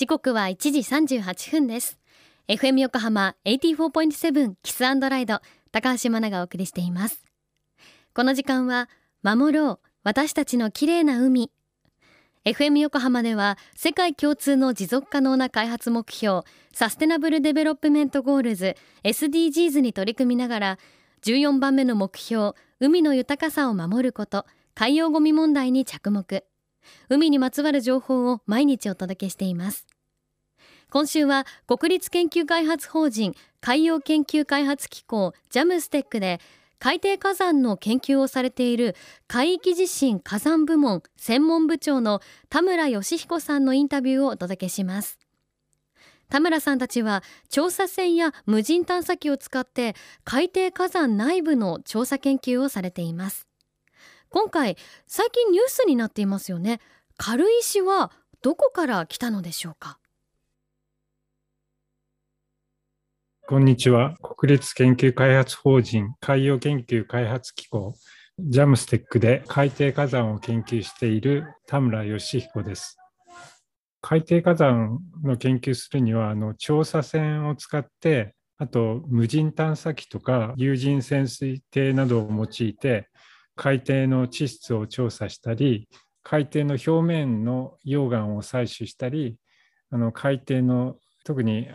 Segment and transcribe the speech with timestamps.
[0.00, 0.78] 時刻は1時
[1.18, 1.98] 38分です。
[2.48, 5.40] FM 横浜84.7キスライド
[5.72, 7.22] 高橋真奈がお送りしています。
[8.14, 8.88] この時間は
[9.22, 11.50] 守ろう私たちの綺麗な海。
[12.46, 20.78] FM 横浜では世界共通の持続可能な開発目標 Sustainable Development Goals SDGs に取り組みながら
[21.24, 26.46] 14番目の目標海の豊かさを守ること海洋ゴミ問題に着目。
[27.08, 29.86] 海にまつわる情報を毎日お届けしています。
[30.90, 36.40] 今週は国立研究開発法人海洋研究開発機構ジャムステックで
[36.80, 38.96] 海底火山の研究をされている
[39.28, 45.18] 海域地震火山部門専門部長の田村義彦さんのインタビューをお届けします。
[46.30, 49.94] 田村さんたちは調査船や無人探査機を使って
[50.24, 53.49] 海底火山内部の調査研究をされています。
[54.32, 54.76] 今回
[55.08, 56.78] 最近ニュースになっていますよね
[57.16, 58.12] 軽石は
[58.42, 59.98] どこから来たのでしょうか？
[63.48, 64.16] こんにちは。
[64.22, 67.94] 国立研究開発法人海洋研究開発機構
[68.38, 72.98] ジャムステックで海底火山を研究している田村義彦です。
[74.00, 83.08] 海底火山の研究するにはあの調査船を使ってあと無人探査機とか有人潜水艇などを用いて
[83.60, 85.86] 海底の地質を調査したり
[86.22, 89.36] 海底の表面の溶岩を採取したり
[89.90, 91.68] あの海底の特に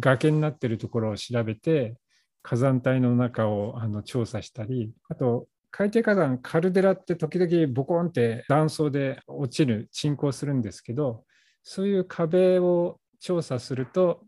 [0.00, 1.98] 崖になっているところを調べて
[2.42, 11.24] 火山帯の中をあの調査したりあと海底火山カルデラって時々ボコンって断層で落ちる沈降するんですけど
[11.62, 14.22] そういう壁を調査すると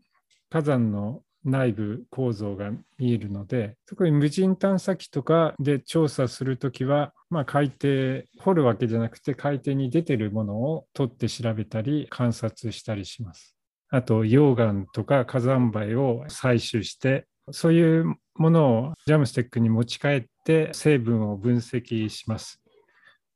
[0.51, 13.55] 火山の内部構造が見えるので特に無人探査機とかで調査するときは、まあ、海底掘るわけじゃなくて海底に出てるものを取って調べたり観察したりします。
[13.89, 22.61] あと溶岩とか火山灰を採取してそういうものをジャムステックに持ち帰って成分を分析します。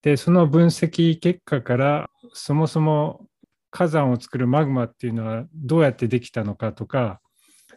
[0.01, 3.27] でその分析結果からそもそも
[3.71, 7.19] 火山を作るマグマっていうのはどうやってできたのかとか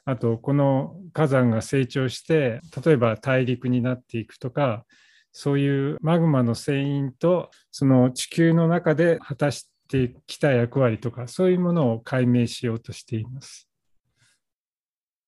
[0.08, 4.84] あとこの火山が成長して例えば大陸になっていくとか
[5.32, 13.69] そういうマグマの繊維とその地球の中で果たしてきた役割とか、そういうものを解明しようとしています。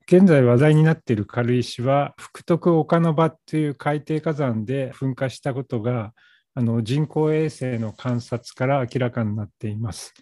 [0.06, 6.12] 現在話題になっている軽石は、福徳岡の場という海底火山で噴火したことが、
[6.54, 10.12] あの人工衛星の観察から明らかになっています。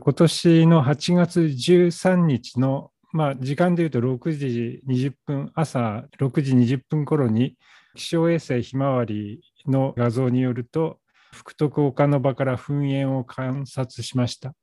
[0.00, 7.56] 今年の8月13日の、まあ、時間でいうと6時20分、朝6時20分頃に
[7.94, 10.98] 気象衛星ひまわりの画像によると、
[11.32, 14.54] 福徳岡の場から噴煙を観察しました。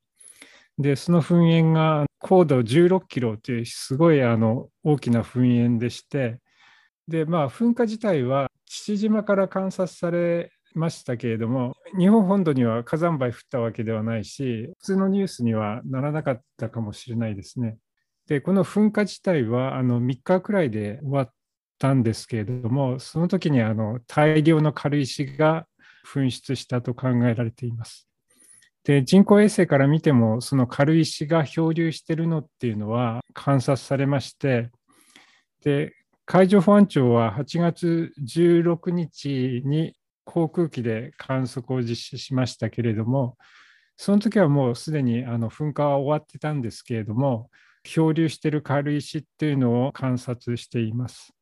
[0.78, 6.38] で、その噴煙が高度16キロというすごいあの大きな噴煙でして、
[7.08, 17.78] で、まあ、噴火自体は父島から観察されましたけれども、日本本土には火山灰降ったわけではないし、普通のニュースにはならなかったかもしれないですね。
[18.28, 21.30] で、この噴火自体はあの3日くらいで終わっ
[21.80, 25.68] たんですけれども、その時にあの大量の軽石が
[26.06, 28.08] 噴出したと考えられています。
[28.84, 34.70] で人工衛星から見てもその軽石が漂流しているのっていうのは観察されまして
[35.64, 35.94] で
[36.26, 39.94] 海上保安庁は8月16日に
[40.26, 43.38] 航空機で観測を実施しましたけれども
[43.96, 47.50] その時はもうすでにあの噴火は終わってたんですけれども
[47.84, 51.34] 漂流している軽石っていうのを観察しています。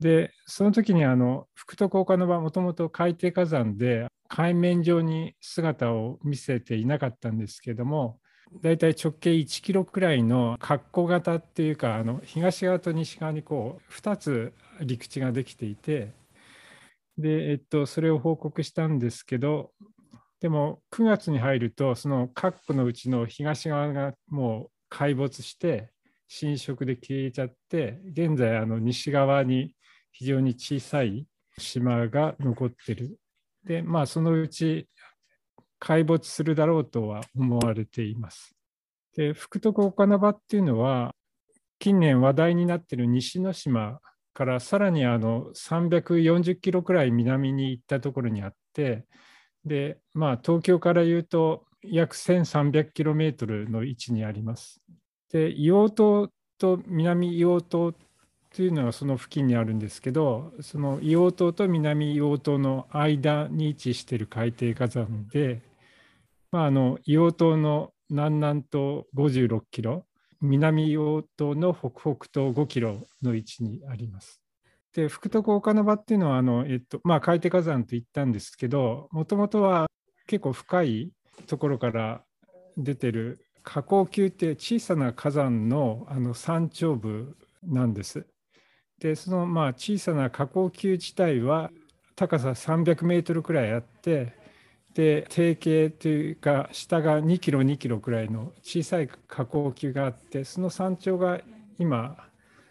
[0.00, 8.18] で、その時にあの福徳岡の場、もともと海底火山で海面上に姿を見せていなかったんですけども、
[8.60, 16.12] だいたい直径1キロくらいの括弧型っていうか、あの東側と西側にこう2つ陸地ができていて、
[17.16, 19.70] で、えっと、それを報告したんですけど、
[20.40, 25.90] でも9月に入ると、その括弧のうちの東側がもう壊没して、
[26.28, 29.74] 浸食で消えちゃって、現在、あの西側に
[30.12, 31.26] 非常に小さい
[31.58, 33.18] 島が残ってる。
[33.64, 34.88] で、まあ、そのうち
[35.80, 38.54] 壊没するだろうとは思われています。
[39.16, 41.14] で、福徳岡名場っていうのは、
[41.78, 43.98] 近年話題になっている西之島
[44.34, 49.06] からさらにあの340キロくらい南に行ったところにあって、
[49.64, 54.80] で、まあ、東京から言うと約1300キロメートルの位置にあります。
[55.30, 57.94] で、硫黄島と南硫黄島
[58.54, 65.62] というのはその付近にあるんですけどその硫黄島と南硫黄島の間に位置している海底火山で、
[66.50, 70.04] まあ、あの硫黄島の南南東56キロ
[70.42, 74.40] 南硫黄島の北北東5キロの位置にあります。
[74.92, 79.86] で福徳岡の場っていうのはあの、えっとまあ、海底火山と言ったんですけどもともとは
[80.26, 81.12] 結構深い
[81.46, 82.22] ところから
[82.76, 88.26] 出てる火口級って小さな火山のあの山頂部なんです。
[88.98, 91.70] でそのまあ小さな火口級自体は
[92.16, 94.34] 高さ300メートルくらいあって
[94.94, 101.40] で定型というか下が2キロ2キロくらいの小さい火口級があってその山頂が
[101.78, 102.16] 今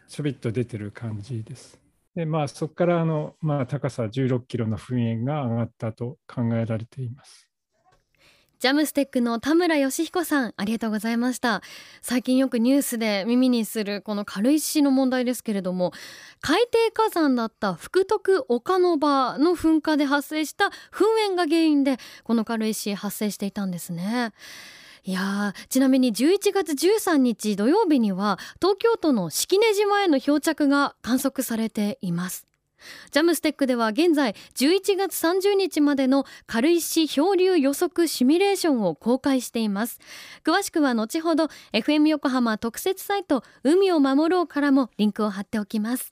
[0.08, 1.80] ちょびっと出てる感じです。
[2.16, 7.51] でまあそこからあの、まあ、高さ16キロの噴煙が上がったと考えられています。
[8.62, 11.64] ジャムステックの田村義彦さんありがとうございました。
[12.04, 15.94] 最近よくニュースで耳にするこの軽石の問題ですけれども
[16.42, 24.32] 海底火山だった福徳岡ノ場の噴火で発生した噴煙が原因でこの軽石発生していたんですね。
[25.06, 32.51] いやちなみに11月13日土曜日には東京都の式根島への漂着が観測されています。
[33.12, 40.00] ジャムステックでは現在11月30日までの軽石漂流予測シミュレーションを公開しています。
[40.44, 46.12] 詳しくは後ほど FM 横浜特設サイト海を守ろうからもリンクを貼っておきます。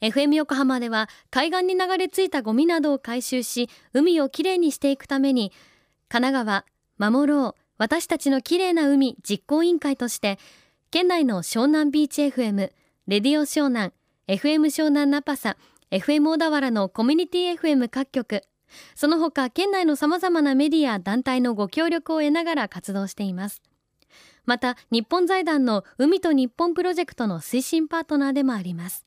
[0.00, 5.52] FM 横浜では海岸に流れ着いたゴミなどを回収し海をきれいにしていくために
[6.08, 6.64] 神奈
[6.98, 10.38] 川守ろう私たちのきれいな海実行委員会として
[10.90, 12.70] 県内の湘南ビーチ FM
[13.08, 13.92] レディオ湘南
[14.28, 15.56] FM 湘南ナパサ
[15.90, 18.42] FM 小田原のコミュニティ FM 各局。
[18.94, 23.62] その他県内のさまざまなメディア団体のご協力を得ながら活動しています。
[24.44, 29.06] また日本財団の海と日本プロジェクトの推進パートナーでもあります。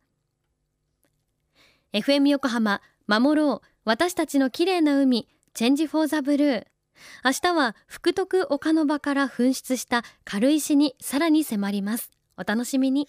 [1.93, 6.65] FM 横浜守ろう私たちの綺麗な海チェンジフォーザブルー。
[7.23, 12.09] 明日は福徳岡の場から噴出した軽石にさらに迫ります。
[12.37, 13.07] お楽しみに。